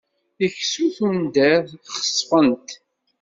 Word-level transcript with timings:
Ikessu 0.45 0.85
tundar 0.95 1.63
xeṣṣfent. 1.95 2.69